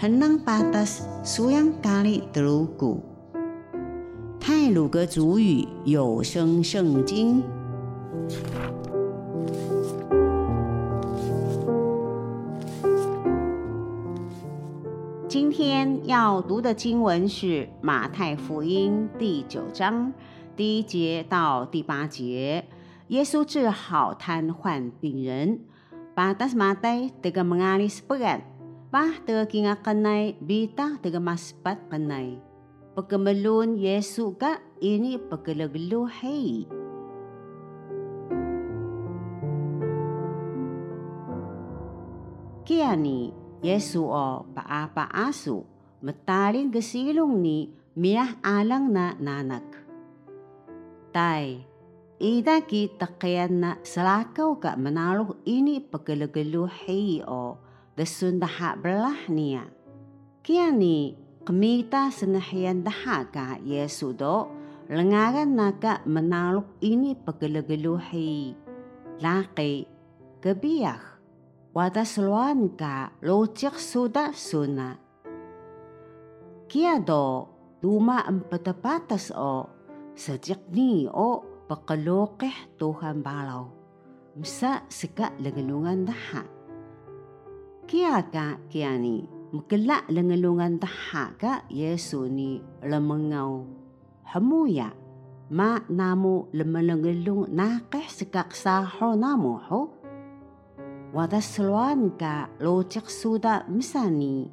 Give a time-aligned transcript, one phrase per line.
[0.00, 3.04] henang patas suyang kali telugu。
[4.40, 7.44] 泰鲁格族语有声圣经。
[15.28, 20.10] 今天要读的经文是马太福音第九章
[20.56, 22.64] 第一节到第八节。
[23.08, 25.60] 耶稣治好瘫痪病人。
[26.16, 28.59] Patas matay taga mengalis pegat.
[28.90, 32.42] Bah taga kinga kanay bita taga maspat kanay.
[32.98, 36.66] Pagkamalun Yesu ka ini pagkalaglo hey.
[42.66, 43.30] Kaya ni
[43.62, 45.62] Yesu o paapa-aso
[46.02, 49.70] matalin gasilong ni miyah alang na nanak.
[51.14, 51.62] Tay,
[52.18, 59.66] ida kita kaya na salakaw ka manalo ini pagkalagaluhi o dasun daha belah niya.
[60.40, 61.14] Kaya ni
[61.46, 64.50] kamita sanahiyan daha ka Yesu do
[64.90, 68.58] lengagan na ka manalo ini pagkalagaluhi.
[69.20, 69.84] Laki,
[70.42, 71.20] kabiyak,
[71.70, 74.98] watasluan ka locik suda suna.
[76.70, 77.46] Kaya do,
[77.82, 79.66] duma ang patapatas o,
[80.16, 83.66] sajak ni o pakalokeh Tuhan balaw.
[84.38, 86.59] Msa sika langalungan daha.
[87.90, 93.66] Kaya ka kaya ni, magkala langalungan daha ka Yesu ni lamangaw.
[94.30, 94.94] Hamuya,
[95.50, 99.80] ma namo lamalangalung nakeh sikaksaho namo ho.
[101.10, 104.46] Watasluan ka locik suda misani,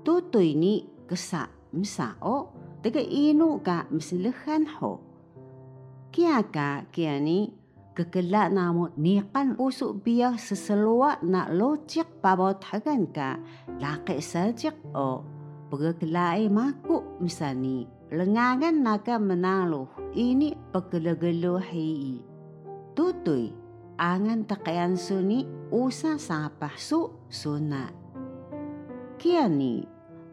[0.00, 2.48] tutoy ni kesa misao,
[2.80, 5.04] taga ino ka mislihan ho.
[6.08, 7.20] Kaya ka kaya
[7.90, 13.42] ni kakala namo nikan puso biya sa salwa na locik pabothagan ka
[13.82, 15.26] laki sajik o
[15.70, 22.18] pagkakalay mako misani lengangan naga manalo ini pagkalagaluhi.
[22.98, 23.54] Tutoy,
[23.94, 27.90] angan takayan suni usa sa pasu suna.
[29.14, 29.86] Kaya ni,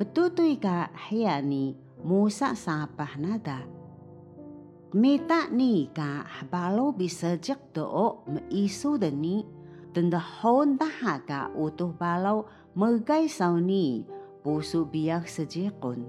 [0.00, 3.68] matutoy ka haya ni musa sa pahnada.
[4.88, 9.44] Mita ni ka habalo bisajak doo maiso ni
[9.92, 14.08] tanda hon daha ka utuh balaw magay saw ni
[14.40, 16.08] puso biyak sa jekon.